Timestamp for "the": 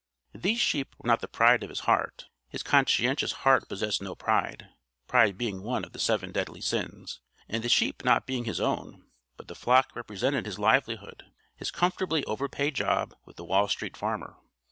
1.21-1.27, 5.93-5.99, 7.63-7.69, 9.47-9.53, 13.35-13.45